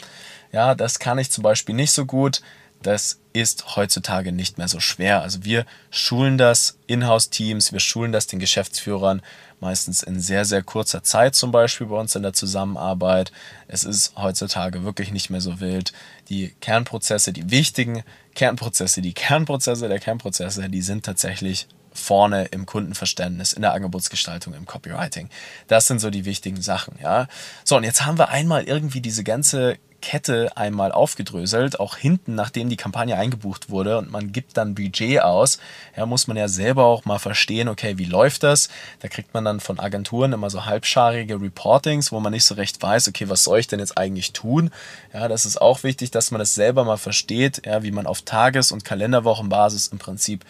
ja, 0.51 0.75
das 0.75 0.99
kann 0.99 1.17
ich 1.17 1.31
zum 1.31 1.43
Beispiel 1.43 1.75
nicht 1.75 1.91
so 1.91 2.05
gut. 2.05 2.41
Das 2.83 3.19
ist 3.33 3.75
heutzutage 3.75 4.31
nicht 4.31 4.57
mehr 4.57 4.67
so 4.67 4.79
schwer. 4.79 5.21
Also 5.21 5.43
wir 5.43 5.65
schulen 5.89 6.37
das 6.37 6.77
Inhouse-Teams, 6.87 7.73
wir 7.73 7.79
schulen 7.79 8.11
das 8.11 8.27
den 8.27 8.39
Geschäftsführern 8.39 9.21
meistens 9.59 10.03
in 10.03 10.19
sehr, 10.19 10.45
sehr 10.45 10.61
kurzer 10.61 11.03
Zeit 11.03 11.35
zum 11.35 11.51
Beispiel 11.51 11.87
bei 11.87 11.95
uns 11.95 12.15
in 12.15 12.21
der 12.21 12.33
Zusammenarbeit. 12.33 13.31
Es 13.67 13.85
ist 13.85 14.15
heutzutage 14.17 14.83
wirklich 14.83 15.11
nicht 15.11 15.29
mehr 15.29 15.41
so 15.41 15.59
wild. 15.59 15.93
Die 16.29 16.53
Kernprozesse, 16.59 17.33
die 17.33 17.49
wichtigen 17.49 18.03
Kernprozesse, 18.35 19.01
die 19.01 19.13
Kernprozesse 19.13 19.87
der 19.87 19.99
Kernprozesse, 19.99 20.69
die 20.69 20.81
sind 20.81 21.05
tatsächlich 21.05 21.67
vorne 21.93 22.45
im 22.45 22.65
Kundenverständnis, 22.65 23.53
in 23.53 23.61
der 23.61 23.73
Angebotsgestaltung, 23.73 24.53
im 24.53 24.65
Copywriting. 24.65 25.29
Das 25.67 25.87
sind 25.87 25.99
so 25.99 26.09
die 26.09 26.25
wichtigen 26.25 26.61
Sachen, 26.61 26.97
ja. 27.01 27.27
So, 27.63 27.77
und 27.77 27.83
jetzt 27.83 28.05
haben 28.05 28.17
wir 28.17 28.29
einmal 28.29 28.63
irgendwie 28.63 29.01
diese 29.01 29.23
ganze 29.23 29.77
Kette 30.03 30.51
einmal 30.57 30.91
aufgedröselt, 30.91 31.79
auch 31.79 31.95
hinten, 31.95 32.35
nachdem 32.35 32.67
die 32.67 32.75
Kampagne 32.75 33.15
eingebucht 33.15 33.69
wurde 33.69 33.97
und 33.97 34.11
man 34.11 34.33
gibt 34.33 34.57
dann 34.57 34.75
Budget 34.75 35.21
aus, 35.21 35.59
ja, 35.95 36.05
muss 36.05 36.27
man 36.27 36.35
ja 36.35 36.49
selber 36.49 36.83
auch 36.83 37.05
mal 37.05 37.19
verstehen, 37.19 37.69
okay, 37.69 37.97
wie 37.97 38.03
läuft 38.03 38.43
das? 38.43 38.67
Da 38.99 39.07
kriegt 39.07 39.33
man 39.33 39.45
dann 39.45 39.61
von 39.61 39.79
Agenturen 39.79 40.33
immer 40.33 40.49
so 40.49 40.65
halbscharige 40.65 41.39
Reportings, 41.39 42.11
wo 42.11 42.19
man 42.19 42.33
nicht 42.33 42.43
so 42.43 42.55
recht 42.55 42.81
weiß, 42.81 43.07
okay, 43.07 43.29
was 43.29 43.45
soll 43.45 43.59
ich 43.59 43.67
denn 43.67 43.79
jetzt 43.79 43.97
eigentlich 43.97 44.33
tun? 44.33 44.71
Ja, 45.13 45.29
das 45.29 45.45
ist 45.45 45.61
auch 45.61 45.83
wichtig, 45.83 46.11
dass 46.11 46.31
man 46.31 46.39
das 46.39 46.53
selber 46.53 46.83
mal 46.83 46.97
versteht, 46.97 47.65
ja, 47.65 47.81
wie 47.81 47.91
man 47.91 48.05
auf 48.05 48.23
Tages- 48.23 48.73
und 48.73 48.83
Kalenderwochenbasis 48.83 49.87
im 49.87 49.99
Prinzip 49.99 50.43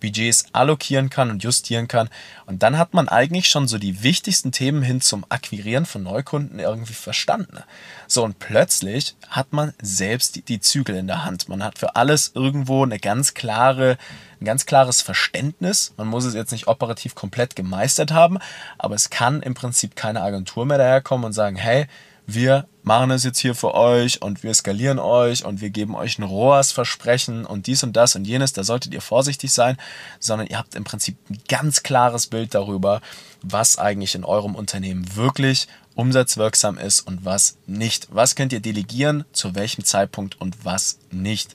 Budgets 0.00 0.46
allokieren 0.52 1.10
kann 1.10 1.30
und 1.30 1.42
justieren 1.42 1.88
kann. 1.88 2.08
Und 2.46 2.62
dann 2.62 2.78
hat 2.78 2.94
man 2.94 3.08
eigentlich 3.08 3.48
schon 3.48 3.68
so 3.68 3.78
die 3.78 4.02
wichtigsten 4.02 4.52
Themen 4.52 4.82
hin 4.82 5.00
zum 5.00 5.24
Akquirieren 5.28 5.86
von 5.86 6.02
Neukunden 6.02 6.58
irgendwie 6.58 6.92
verstanden. 6.92 7.58
So, 8.06 8.24
und 8.24 8.38
plötzlich 8.38 9.16
hat 9.28 9.52
man 9.52 9.72
selbst 9.80 10.36
die, 10.36 10.42
die 10.42 10.60
Zügel 10.60 10.96
in 10.96 11.06
der 11.06 11.24
Hand. 11.24 11.48
Man 11.48 11.64
hat 11.64 11.78
für 11.78 11.96
alles 11.96 12.32
irgendwo 12.34 12.82
eine 12.82 12.98
ganz 12.98 13.34
klare, 13.34 13.96
ein 14.40 14.44
ganz 14.44 14.66
klares 14.66 15.02
Verständnis. 15.02 15.94
Man 15.96 16.08
muss 16.08 16.24
es 16.24 16.34
jetzt 16.34 16.52
nicht 16.52 16.68
operativ 16.68 17.14
komplett 17.14 17.56
gemeistert 17.56 18.12
haben, 18.12 18.38
aber 18.78 18.94
es 18.94 19.10
kann 19.10 19.42
im 19.42 19.54
Prinzip 19.54 19.96
keine 19.96 20.22
Agentur 20.22 20.66
mehr 20.66 20.78
daherkommen 20.78 21.26
und 21.26 21.32
sagen, 21.32 21.56
hey, 21.56 21.86
wir 22.26 22.66
machen 22.82 23.10
es 23.10 23.24
jetzt 23.24 23.38
hier 23.38 23.54
für 23.54 23.74
euch 23.74 24.22
und 24.22 24.42
wir 24.42 24.54
skalieren 24.54 24.98
euch 24.98 25.44
und 25.44 25.60
wir 25.60 25.70
geben 25.70 25.94
euch 25.94 26.18
ein 26.18 26.22
ROAS-Versprechen 26.22 27.44
und 27.44 27.66
dies 27.66 27.82
und 27.82 27.94
das 27.94 28.16
und 28.16 28.26
jenes, 28.26 28.52
da 28.52 28.64
solltet 28.64 28.94
ihr 28.94 29.00
vorsichtig 29.00 29.52
sein, 29.52 29.76
sondern 30.20 30.46
ihr 30.46 30.58
habt 30.58 30.74
im 30.74 30.84
Prinzip 30.84 31.16
ein 31.28 31.38
ganz 31.48 31.82
klares 31.82 32.26
Bild 32.26 32.54
darüber, 32.54 33.00
was 33.42 33.78
eigentlich 33.78 34.14
in 34.14 34.24
eurem 34.24 34.54
Unternehmen 34.54 35.16
wirklich 35.16 35.68
umsatzwirksam 35.94 36.78
ist 36.78 37.00
und 37.00 37.24
was 37.24 37.56
nicht. 37.66 38.08
Was 38.10 38.34
könnt 38.34 38.52
ihr 38.52 38.60
delegieren, 38.60 39.24
zu 39.32 39.54
welchem 39.54 39.84
Zeitpunkt 39.84 40.40
und 40.40 40.64
was 40.64 40.98
nicht. 41.10 41.54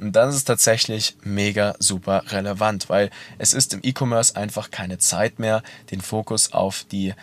Und 0.00 0.12
das 0.12 0.34
ist 0.34 0.44
tatsächlich 0.44 1.16
mega 1.22 1.76
super 1.78 2.24
relevant, 2.28 2.88
weil 2.88 3.10
es 3.38 3.54
ist 3.54 3.74
im 3.74 3.80
E-Commerce 3.82 4.34
einfach 4.34 4.70
keine 4.70 4.98
Zeit 4.98 5.38
mehr, 5.38 5.62
den 5.90 6.00
Fokus 6.00 6.52
auf 6.52 6.84
die 6.90 7.14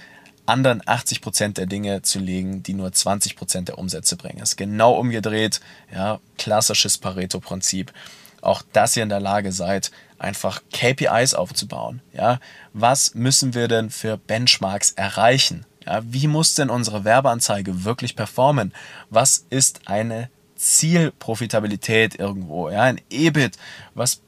anderen 0.45 0.81
80% 0.81 1.53
der 1.53 1.65
Dinge 1.65 2.01
zu 2.01 2.19
legen, 2.19 2.63
die 2.63 2.73
nur 2.73 2.89
20% 2.89 3.65
der 3.65 3.77
Umsätze 3.77 4.15
bringen. 4.15 4.39
Das 4.39 4.49
ist 4.49 4.57
genau 4.57 4.93
umgedreht, 4.93 5.61
ja, 5.93 6.19
klassisches 6.37 6.97
Pareto-Prinzip. 6.97 7.93
Auch 8.41 8.63
dass 8.73 8.97
ihr 8.97 9.03
in 9.03 9.09
der 9.09 9.19
Lage 9.19 9.51
seid, 9.51 9.91
einfach 10.17 10.61
KPIs 10.73 11.33
aufzubauen. 11.33 12.01
Ja, 12.13 12.39
was 12.73 13.13
müssen 13.13 13.53
wir 13.53 13.67
denn 13.67 13.89
für 13.89 14.17
Benchmarks 14.17 14.91
erreichen? 14.91 15.65
Ja, 15.85 16.01
wie 16.03 16.27
muss 16.27 16.55
denn 16.55 16.69
unsere 16.69 17.03
Werbeanzeige 17.03 17.83
wirklich 17.83 18.15
performen? 18.15 18.73
Was 19.09 19.45
ist 19.49 19.81
eine 19.87 20.29
Zielprofitabilität 20.55 22.15
irgendwo? 22.15 22.69
Ja, 22.69 22.83
ein 22.83 23.01
EBIT. 23.09 23.57
Was 23.95 24.21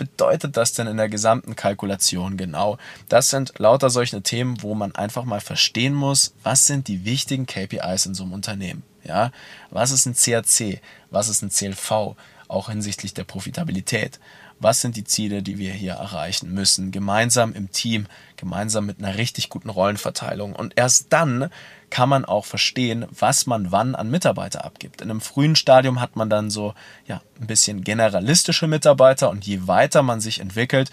bedeutet 0.00 0.56
das 0.56 0.72
denn 0.72 0.86
in 0.86 0.96
der 0.96 1.10
gesamten 1.10 1.56
Kalkulation 1.56 2.38
genau? 2.38 2.78
Das 3.10 3.28
sind 3.28 3.52
lauter 3.58 3.90
solche 3.90 4.22
Themen, 4.22 4.62
wo 4.62 4.74
man 4.74 4.94
einfach 4.94 5.24
mal 5.24 5.40
verstehen 5.40 5.92
muss, 5.92 6.32
was 6.42 6.66
sind 6.66 6.88
die 6.88 7.04
wichtigen 7.04 7.44
KPIs 7.44 8.06
in 8.06 8.14
so 8.14 8.22
einem 8.22 8.32
Unternehmen? 8.32 8.82
Ja, 9.04 9.30
was 9.68 9.90
ist 9.90 10.06
ein 10.06 10.14
CAC? 10.14 10.80
Was 11.10 11.28
ist 11.28 11.42
ein 11.42 11.50
CLV? 11.50 12.16
Auch 12.48 12.70
hinsichtlich 12.70 13.12
der 13.12 13.24
Profitabilität 13.24 14.18
was 14.60 14.80
sind 14.80 14.96
die 14.96 15.04
Ziele, 15.04 15.42
die 15.42 15.58
wir 15.58 15.72
hier 15.72 15.94
erreichen 15.94 16.52
müssen, 16.52 16.92
gemeinsam 16.92 17.54
im 17.54 17.72
Team, 17.72 18.06
gemeinsam 18.36 18.86
mit 18.86 18.98
einer 18.98 19.16
richtig 19.16 19.48
guten 19.48 19.70
Rollenverteilung. 19.70 20.54
Und 20.54 20.74
erst 20.76 21.12
dann 21.12 21.50
kann 21.88 22.08
man 22.08 22.24
auch 22.24 22.44
verstehen, 22.44 23.06
was 23.10 23.46
man 23.46 23.72
wann 23.72 23.94
an 23.94 24.10
Mitarbeiter 24.10 24.64
abgibt. 24.64 25.00
In 25.00 25.10
einem 25.10 25.20
frühen 25.20 25.56
Stadium 25.56 26.00
hat 26.00 26.14
man 26.14 26.30
dann 26.30 26.50
so 26.50 26.74
ja, 27.06 27.20
ein 27.40 27.46
bisschen 27.46 27.82
generalistische 27.82 28.68
Mitarbeiter 28.68 29.30
und 29.30 29.44
je 29.46 29.66
weiter 29.66 30.02
man 30.02 30.20
sich 30.20 30.40
entwickelt, 30.40 30.90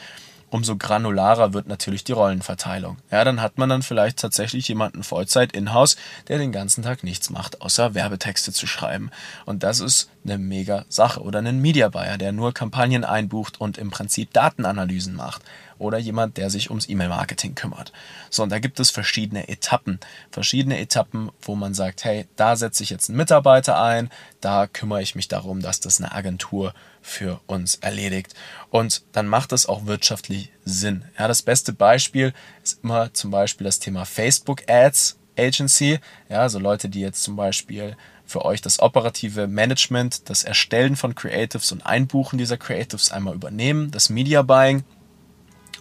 umso 0.50 0.77
granularer 0.77 1.54
wird 1.54 1.68
natürlich 1.68 2.04
die 2.04 2.13
Rollenverteilung. 2.13 2.98
Ja, 3.12 3.24
dann 3.24 3.42
hat 3.42 3.58
man 3.58 3.70
dann 3.70 3.82
vielleicht 3.82 4.20
tatsächlich 4.20 4.68
jemanden 4.68 5.04
Vollzeit 5.04 5.51
in-house, 5.51 5.98
der 6.27 6.38
den 6.38 6.51
ganzen 6.51 6.84
Tag 6.84 7.04
nichts 7.04 7.30
macht, 7.30 7.62
außer 7.62 7.94
Werbetexte 7.94 8.54
zu 8.54 8.68
schreiben. 8.68 9.12
Und 9.46 9.63
das 9.63 9.80
ist 9.80 10.10
eine 10.25 10.38
mega 10.38 10.86
Sache. 10.89 11.22
Oder 11.22 11.39
einen 11.39 11.62
Media 11.62 11.89
Buyer, 11.89 12.18
der 12.18 12.32
nur 12.32 12.54
Kampagnen 12.54 13.04
einbucht 13.04 13.60
und 13.60 13.77
im 13.77 13.92
Prinzip 13.92 14.34
Datenanalysen 14.34 15.16
macht 15.16 15.44
oder 15.79 15.98
jemand, 15.98 16.38
der 16.38 16.50
sich 16.50 16.69
ums 16.69 16.89
E-Mail-Marketing 16.89 17.55
kümmert. 17.55 17.91
So, 18.29 18.43
und 18.43 18.50
da 18.50 18.60
gibt 18.60 18.79
es 18.79 18.89
verschiedene 18.89 19.48
Etappen. 19.48 20.00
Verschiedene 20.31 20.79
Etappen, 20.79 21.31
wo 21.41 21.55
man 21.55 21.74
sagt, 21.74 22.03
hey, 22.03 22.27
da 22.36 22.55
setze 22.55 22.84
ich 22.84 22.89
jetzt 22.89 23.10
einen 23.10 23.17
Mitarbeiter 23.17 23.81
ein, 23.81 24.10
da 24.41 24.67
kümmere 24.67 25.01
ich 25.01 25.15
mich 25.15 25.27
darum, 25.27 25.62
dass 25.62 25.79
das 25.79 26.00
eine 26.00 26.12
Agentur 26.12 26.74
für 27.01 27.39
uns 27.48 27.75
erledigt. 27.75 28.34
Und 28.69 29.03
dann 29.12 29.27
macht 29.27 29.51
es 29.51 29.65
auch 29.65 29.86
wirtschaftlich 29.86 30.51
Sinn. 30.65 31.05
Ja, 31.17 31.27
das 31.27 31.41
beste 31.41 31.74
Beispiel 31.74 32.34
ist 32.63 32.84
immer 32.84 33.13
zum 33.13 33.31
Beispiel 33.31 33.65
das 33.65 33.79
Thema 33.79 34.05
Facebook 34.05 34.63
Ads 34.69 35.17
Agency. 35.38 36.00
Ja, 36.29 36.41
also 36.41 36.60
Leute, 36.60 36.89
die 36.89 37.01
jetzt 37.01 37.24
zum 37.24 37.36
Beispiel 37.36 37.96
für 38.25 38.43
euch 38.43 38.62
das 38.62 38.79
operative 38.79 39.48
Management, 39.48 40.29
das 40.29 40.43
Erstellen 40.43 40.96
von 40.96 41.15
Creatives 41.15 41.72
und 41.72 41.86
Einbuchen 41.86 42.38
dieser 42.38 42.57
Creatives 42.57 43.12
einmal 43.12 43.36
übernehmen, 43.36 43.89
das 43.91 44.10
Media 44.10 44.41
Buying 44.41 44.84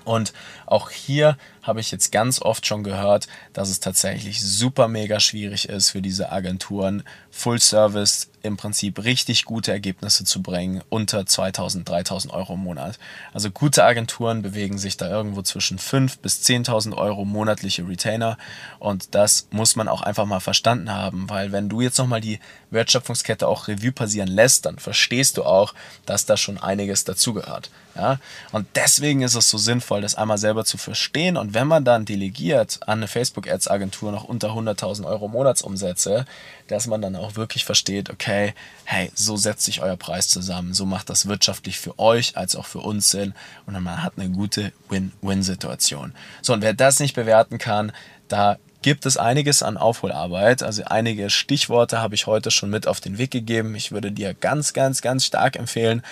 und 0.06 0.32
auch 0.66 0.90
hier 0.90 1.36
habe 1.62 1.80
ich 1.80 1.90
jetzt 1.90 2.12
ganz 2.12 2.40
oft 2.40 2.64
schon 2.64 2.84
gehört, 2.84 3.26
dass 3.52 3.68
es 3.68 3.80
tatsächlich 3.80 4.40
super 4.40 4.86
mega 4.86 5.18
schwierig 5.18 5.68
ist 5.68 5.90
für 5.90 6.00
diese 6.00 6.30
Agenturen, 6.30 7.02
Full 7.30 7.60
Service 7.60 8.30
im 8.46 8.56
Prinzip 8.56 9.02
richtig 9.04 9.44
gute 9.44 9.72
Ergebnisse 9.72 10.24
zu 10.24 10.42
bringen 10.42 10.82
unter 10.88 11.26
2000, 11.26 11.88
3000 11.88 12.32
Euro 12.32 12.54
im 12.54 12.60
Monat. 12.60 12.98
Also 13.32 13.50
gute 13.50 13.84
Agenturen 13.84 14.42
bewegen 14.42 14.78
sich 14.78 14.96
da 14.96 15.10
irgendwo 15.10 15.42
zwischen 15.42 15.78
5 15.78 16.18
bis 16.18 16.42
10.000 16.42 16.96
Euro 16.96 17.24
monatliche 17.24 17.86
Retainer 17.86 18.38
und 18.78 19.14
das 19.14 19.48
muss 19.50 19.76
man 19.76 19.88
auch 19.88 20.02
einfach 20.02 20.26
mal 20.26 20.40
verstanden 20.40 20.92
haben, 20.92 21.28
weil 21.28 21.52
wenn 21.52 21.68
du 21.68 21.80
jetzt 21.80 21.98
nochmal 21.98 22.20
die 22.20 22.40
Wertschöpfungskette 22.70 23.46
auch 23.46 23.68
Revue 23.68 23.92
passieren 23.92 24.28
lässt, 24.28 24.66
dann 24.66 24.78
verstehst 24.78 25.36
du 25.36 25.44
auch, 25.44 25.74
dass 26.04 26.26
da 26.26 26.36
schon 26.36 26.58
einiges 26.58 27.04
dazugehört. 27.04 27.70
Ja? 27.94 28.18
Und 28.52 28.66
deswegen 28.74 29.22
ist 29.22 29.34
es 29.34 29.48
so 29.50 29.58
sinnvoll, 29.58 30.02
das 30.02 30.14
einmal 30.14 30.38
selber 30.38 30.64
zu 30.64 30.78
verstehen. 30.78 31.36
Und 31.36 31.54
wenn 31.54 31.66
man 31.66 31.84
dann 31.84 32.04
delegiert 32.04 32.80
an 32.82 32.98
eine 32.98 33.08
Facebook-Ads-Agentur 33.08 34.12
noch 34.12 34.24
unter 34.24 34.50
100.000 34.50 35.04
Euro 35.06 35.28
Monatsumsätze, 35.28 36.26
dass 36.68 36.86
man 36.86 37.02
dann 37.02 37.16
auch 37.16 37.36
wirklich 37.36 37.64
versteht, 37.64 38.10
okay, 38.10 38.54
hey, 38.84 39.10
so 39.14 39.36
setzt 39.36 39.64
sich 39.64 39.82
euer 39.82 39.96
Preis 39.96 40.28
zusammen, 40.28 40.74
so 40.74 40.86
macht 40.86 41.10
das 41.10 41.26
wirtschaftlich 41.26 41.78
für 41.78 41.98
euch 41.98 42.36
als 42.36 42.56
auch 42.56 42.66
für 42.66 42.80
uns 42.80 43.10
Sinn 43.10 43.34
und 43.66 43.74
dann 43.74 43.82
man 43.82 44.02
hat 44.02 44.14
eine 44.16 44.30
gute 44.30 44.72
Win-Win-Situation. 44.88 46.12
So, 46.42 46.52
und 46.52 46.62
wer 46.62 46.74
das 46.74 47.00
nicht 47.00 47.14
bewerten 47.14 47.58
kann, 47.58 47.92
da 48.28 48.58
gibt 48.82 49.06
es 49.06 49.16
einiges 49.16 49.62
an 49.62 49.76
Aufholarbeit. 49.76 50.62
Also 50.62 50.84
einige 50.84 51.30
Stichworte 51.30 52.00
habe 52.00 52.14
ich 52.14 52.26
heute 52.26 52.50
schon 52.50 52.70
mit 52.70 52.86
auf 52.86 53.00
den 53.00 53.18
Weg 53.18 53.30
gegeben. 53.30 53.74
Ich 53.74 53.90
würde 53.90 54.12
dir 54.12 54.34
ganz, 54.34 54.72
ganz, 54.74 55.02
ganz 55.02 55.24
stark 55.24 55.56
empfehlen, 55.56 56.02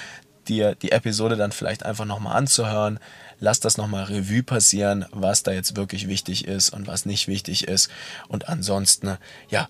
dir 0.48 0.74
die 0.74 0.92
Episode 0.92 1.36
dann 1.36 1.52
vielleicht 1.52 1.84
einfach 1.84 2.04
nochmal 2.04 2.36
anzuhören. 2.36 2.98
Lass 3.40 3.60
das 3.60 3.76
nochmal 3.76 4.04
Revue 4.04 4.42
passieren, 4.42 5.06
was 5.12 5.42
da 5.42 5.52
jetzt 5.52 5.76
wirklich 5.76 6.08
wichtig 6.08 6.46
ist 6.46 6.70
und 6.70 6.86
was 6.86 7.06
nicht 7.06 7.28
wichtig 7.28 7.68
ist. 7.68 7.90
Und 8.28 8.48
ansonsten, 8.48 9.18
ja, 9.48 9.68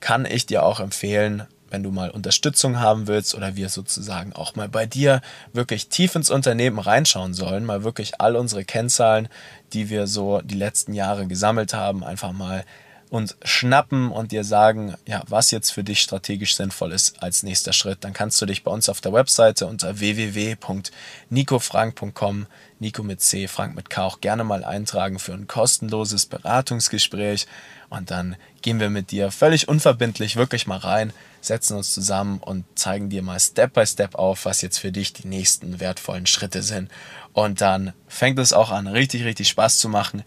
kann 0.00 0.24
ich 0.24 0.46
dir 0.46 0.64
auch 0.64 0.80
empfehlen, 0.80 1.46
wenn 1.70 1.82
du 1.82 1.90
mal 1.90 2.10
Unterstützung 2.10 2.80
haben 2.80 3.06
willst 3.06 3.34
oder 3.34 3.56
wir 3.56 3.68
sozusagen 3.68 4.32
auch 4.32 4.54
mal 4.54 4.68
bei 4.68 4.86
dir 4.86 5.20
wirklich 5.52 5.88
tief 5.88 6.14
ins 6.14 6.30
Unternehmen 6.30 6.78
reinschauen 6.78 7.34
sollen, 7.34 7.64
mal 7.64 7.82
wirklich 7.82 8.20
all 8.20 8.36
unsere 8.36 8.64
Kennzahlen, 8.64 9.28
die 9.72 9.90
wir 9.90 10.06
so 10.06 10.40
die 10.42 10.54
letzten 10.54 10.94
Jahre 10.94 11.26
gesammelt 11.26 11.74
haben, 11.74 12.04
einfach 12.04 12.32
mal 12.32 12.64
uns 13.10 13.36
schnappen 13.44 14.10
und 14.10 14.32
dir 14.32 14.44
sagen, 14.44 14.94
ja, 15.06 15.22
was 15.28 15.50
jetzt 15.50 15.70
für 15.70 15.84
dich 15.84 16.00
strategisch 16.00 16.56
sinnvoll 16.56 16.92
ist 16.92 17.22
als 17.22 17.42
nächster 17.42 17.72
Schritt, 17.72 17.98
dann 18.02 18.12
kannst 18.12 18.42
du 18.42 18.46
dich 18.46 18.64
bei 18.64 18.70
uns 18.70 18.88
auf 18.88 19.00
der 19.00 19.12
Webseite 19.12 19.66
unter 19.66 20.00
www.nicofrank.com, 20.00 22.46
Nico 22.78 23.02
mit 23.02 23.20
C, 23.20 23.48
Frank 23.48 23.74
mit 23.74 23.90
K 23.90 24.02
auch 24.02 24.20
gerne 24.20 24.44
mal 24.44 24.64
eintragen 24.64 25.18
für 25.18 25.34
ein 25.34 25.46
kostenloses 25.46 26.26
Beratungsgespräch 26.26 27.46
und 27.88 28.10
dann 28.10 28.36
gehen 28.62 28.80
wir 28.80 28.90
mit 28.90 29.10
dir 29.10 29.30
völlig 29.30 29.68
unverbindlich 29.68 30.36
wirklich 30.36 30.66
mal 30.66 30.78
rein, 30.78 31.12
setzen 31.40 31.76
uns 31.76 31.94
zusammen 31.94 32.38
und 32.38 32.64
zeigen 32.74 33.08
dir 33.08 33.22
mal 33.22 33.38
Step 33.38 33.74
by 33.74 33.86
Step 33.86 34.16
auf, 34.16 34.44
was 34.44 34.62
jetzt 34.62 34.78
für 34.78 34.90
dich 34.90 35.12
die 35.12 35.28
nächsten 35.28 35.78
wertvollen 35.78 36.26
Schritte 36.26 36.62
sind. 36.62 36.90
Und 37.32 37.60
dann 37.60 37.92
fängt 38.08 38.38
es 38.40 38.52
auch 38.52 38.70
an, 38.70 38.88
richtig, 38.88 39.24
richtig 39.24 39.48
Spaß 39.48 39.78
zu 39.78 39.88
machen. 39.88 40.24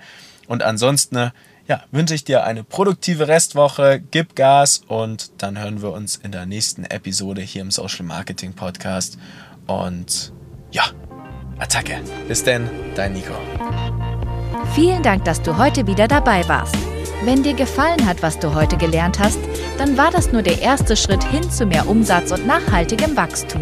Und 0.47 0.63
ansonsten 0.63 1.31
ja, 1.69 1.83
wünsche 1.91 2.15
ich 2.15 2.23
dir 2.23 2.43
eine 2.43 2.63
produktive 2.63 3.27
Restwoche, 3.27 4.01
gib 4.11 4.35
Gas 4.35 4.81
und 4.87 5.31
dann 5.37 5.59
hören 5.59 5.83
wir 5.83 5.93
uns 5.93 6.15
in 6.15 6.31
der 6.31 6.47
nächsten 6.47 6.83
Episode 6.83 7.41
hier 7.41 7.61
im 7.61 7.69
Social 7.69 8.05
Marketing 8.05 8.53
Podcast. 8.53 9.19
Und 9.67 10.33
ja, 10.71 10.83
Attacke. 11.59 12.01
Bis 12.27 12.43
denn, 12.43 12.67
dein 12.95 13.13
Nico. 13.13 13.35
Vielen 14.73 15.03
Dank, 15.03 15.25
dass 15.25 15.41
du 15.43 15.57
heute 15.57 15.85
wieder 15.85 16.07
dabei 16.07 16.47
warst. 16.49 16.75
Wenn 17.23 17.43
dir 17.43 17.53
gefallen 17.53 18.03
hat, 18.07 18.23
was 18.23 18.39
du 18.39 18.55
heute 18.55 18.75
gelernt 18.75 19.19
hast, 19.19 19.39
dann 19.77 19.95
war 19.95 20.09
das 20.09 20.31
nur 20.31 20.41
der 20.41 20.61
erste 20.61 20.97
Schritt 20.97 21.23
hin 21.23 21.51
zu 21.51 21.67
mehr 21.67 21.87
Umsatz 21.87 22.31
und 22.31 22.47
nachhaltigem 22.47 23.15
Wachstum. 23.15 23.61